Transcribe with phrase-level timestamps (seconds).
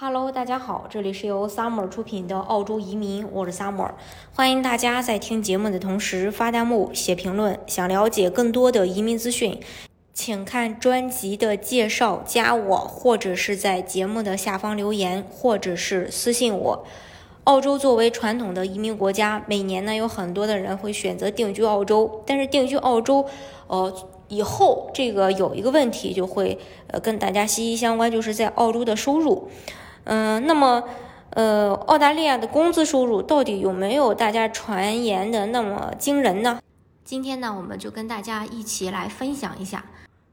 [0.00, 3.90] Hello，大家好，这里是由 Summer 出品的澳洲移民，我是 Summer，
[4.32, 7.58] 欢迎大家在听节目的同时发弹幕、写评论。
[7.66, 9.58] 想了解更多的移民资讯，
[10.14, 16.84] 请看专辑的介绍，加我，或者是在节目的下方留言，或者是私信我。
[17.42, 23.26] 澳洲作为传统的移民国家，每年呢有很多的人会选择定居澳洲，但是定居澳洲，
[23.66, 23.92] 呃，
[24.28, 26.56] 以后这个有一个问题就会
[26.86, 29.48] 呃跟大家息息相关，就是在澳洲的收入。
[30.08, 30.82] 嗯，那么，
[31.30, 36.60] 呃，澳大利亚的工资收入到底有没有大家传言的那么惊人呢？
[37.04, 39.84] 今天呢，我们就跟大家一起来分享一下，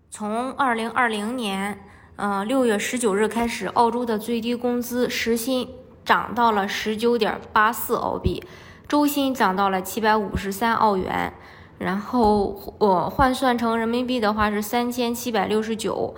[0.09, 1.77] 从二零二零年，
[2.16, 5.67] 呃，六月十九日开始，澳洲的最低工资时薪
[6.05, 8.42] 涨到了十九点八四澳币，
[8.88, 11.34] 周薪涨到了七百五十三澳元，
[11.80, 16.16] 然后，我，换算成人民币的话是三千七百六十九，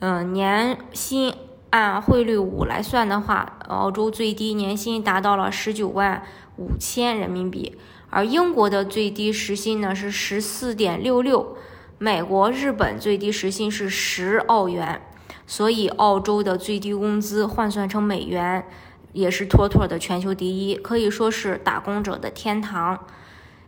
[0.00, 1.32] 嗯，年薪。
[1.76, 6.22] 按汇率五来算的话，澳洲最低年薪达到了十九万
[6.56, 7.76] 五千人民币，
[8.08, 11.54] 而英国的最低时薪呢是十四点六六，
[11.98, 15.02] 美国、日本最低时薪是十澳元，
[15.46, 18.64] 所以澳洲的最低工资换算成美元
[19.12, 23.04] 也是妥妥的全球第一，可以说是打工者的天堂。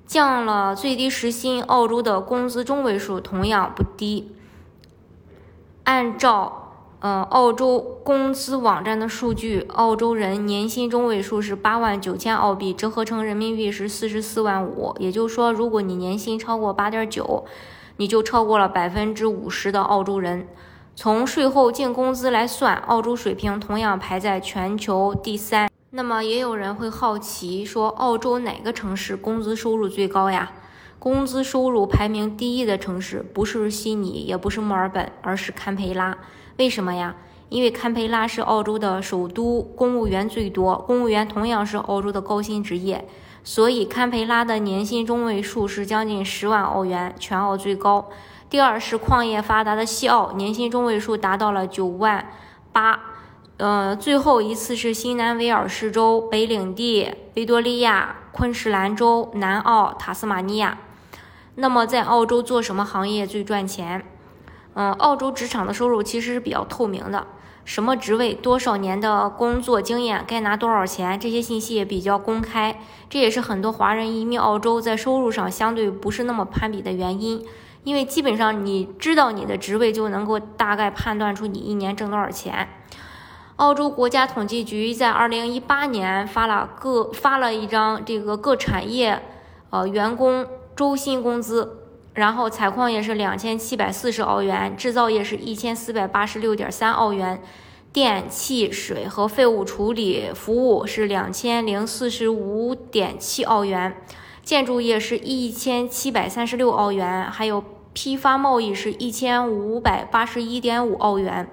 [0.06, 4.32] 降了最低时薪，澳洲的工资中位数同样不低，
[5.84, 6.64] 按照。
[7.00, 14.92] 呃，澳洲工资网站的数据，澳洲人年薪中位数是八万九千澳币，折合成人民币是四十四万五。
[14.98, 17.44] 也就是说，如果你年薪超过八点九，
[17.98, 20.48] 你就超过了百分之五十的澳洲人。
[20.96, 25.70] 从税后净工资来算，澳洲水平同样排在全球第三。
[25.90, 30.50] 那么，也有人会好奇说，澳洲哪个城市工资收入最高呀？
[30.98, 36.18] 工资收入排名第一的城市不是悉尼，也不是墨尔本，而是堪培拉。
[36.56, 37.14] 为什么呀？
[37.48, 43.08] 因为堪培拉是澳洲的首都，公务员最多，公务员同样是澳洲的高薪职业，
[43.44, 48.10] 所以堪培拉的年薪中位数是将近十万澳元，全澳最高。
[48.50, 52.28] 第二是矿业发达的西澳，年薪中位数达到了九万
[52.72, 53.00] 八。
[53.58, 60.76] 呃，最后一次是新南威尔士州、北领地、维多利亚、昆士兰州、南澳、塔斯马尼亚。
[61.60, 64.04] 那么在澳洲做什么行业最赚钱？
[64.74, 67.26] 嗯，澳洲职场的收入其实是比较透明的，
[67.64, 72.80] 什么职位、多少年的工作经验、该拿多少钱，这些信息也比较公开。
[73.10, 77.44] 这也是很多华人移民澳洲在收入上相对不是那么攀比的原因，
[77.82, 82.68] 因为基本上你知道你的职位就能够大概判断出你一年挣多少钱。
[83.56, 89.20] 澳洲国家统计局在二零一八年发了各发了一张这个各产业
[89.70, 90.46] 呃员工
[90.78, 91.74] 周薪工资。
[92.14, 97.42] 然后采矿业是两千七百四十澳元，制造业是一千四百八十六点三澳元，
[97.92, 103.96] 电气水和废物处理服务是两千零四十五点七澳元，
[104.42, 107.62] 建筑业是一千七百三十六澳元，还有
[107.92, 111.48] 批发贸易是一千五百八十一点五澳元，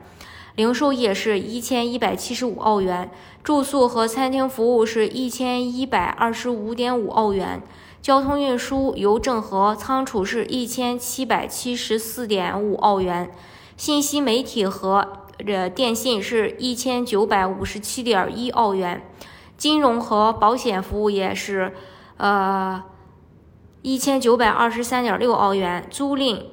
[0.55, 3.11] 零售业是一千一百七十五澳元，
[3.43, 7.61] 住宿和餐厅服务是一千一百二十五点五澳元。
[8.01, 13.31] 交通运输、邮政和仓储是一千七百七十四点五澳元，
[13.75, 19.01] 信息媒体和呃电信是一千九百五十七点一澳元，
[19.57, 21.73] 金融和保险服务业是
[22.17, 22.83] 呃
[23.81, 26.43] 一千九百二十三点六澳元，租赁、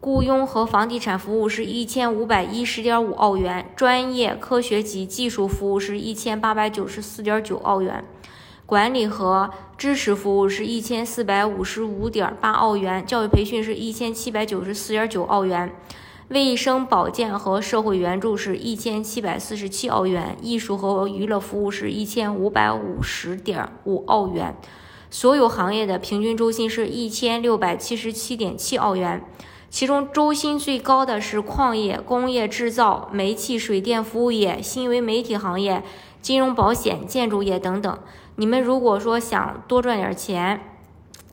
[0.00, 8.04] 雇佣和房地产服务是一千五百一十点五澳元，专业科学及技术服务是一千八百九十四点九澳元。
[8.64, 15.74] 管理和支持服务是一千四百五十五点八澳元，教育培训是一千七百九十四点九澳元，
[16.28, 24.54] 卫生保健和社会援助是一千七百四十七澳元，艺术和娱乐服务是一千五百五十点五澳元，
[25.10, 29.24] 所有行业的平均周薪是一千六百七十七点七澳元，
[29.70, 35.82] 其中周薪最高的是矿业、工业制造、煤气、水电服务业、新闻媒体行业、
[36.22, 37.98] 金融保险、建筑业等等。
[38.36, 40.60] 你们如果说想多赚点钱，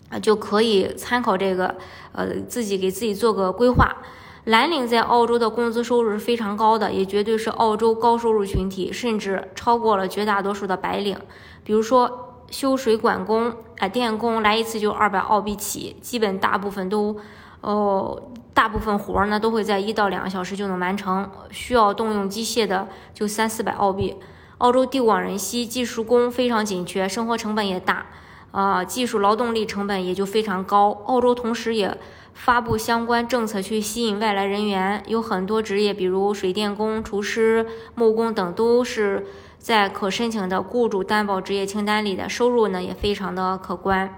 [0.09, 1.75] 啊，就可以参考这个，
[2.11, 3.95] 呃，自己给自己做个规划。
[4.43, 11.17] 蓝领在澳洲的工资收入是非常高的，也绝对是澳洲高收入群体，甚至超过了绝大多数的白领。
[11.63, 17.17] 比如说修水管工、啊电工，来一次就二百澳币起，基本大部分都，
[17.65, 18.21] 哦，
[18.53, 24.17] 大部分活儿呢都会在一到两个小时就能完成，需要动用机械的就三四百澳币。
[24.59, 28.05] 澳洲地广人稀，技术工非常紧缺，生活成本也大。
[28.51, 30.91] 啊，技术劳动力成本也就非常高。
[31.07, 31.97] 澳洲同时也
[32.35, 37.65] 发布相关政策去吸引外来人员，有很多职业，比如水电工、厨师、
[37.95, 39.25] 木工等，都是
[39.57, 44.15] 在可申请的雇主担保职业清单里的，收入呢也非常的可观。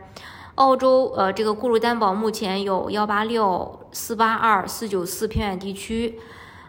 [0.58, 6.20] 澳洲呃，这个雇主担保目前有幺八六、四八二、四九四偏远地区，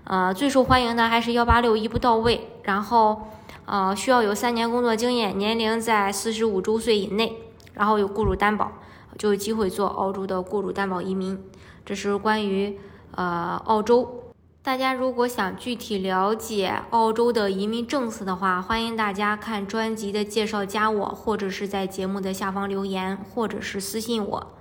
[0.04, 3.28] 呃，最受欢迎的还是幺八六一步到位，然后
[3.64, 7.38] 呃需要有三年工作经验，年龄在四十五周岁以内，
[7.72, 8.72] 然后有雇主担保，
[9.16, 11.42] 就有机会做澳洲的雇主担保移民。
[11.86, 12.78] 这是关于
[13.12, 14.27] 呃澳洲。
[14.60, 24.57] 大家如果想具体了解澳洲的移民政策的话，欢迎大家看专辑的介绍，加我，或者是在节目的下方留言，或者是私信我。